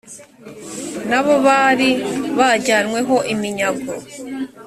nabo 1.09 1.33
bari 1.45 1.89
bajyanywe 2.37 2.99
ho 3.07 3.17
iminyago. 3.33 3.91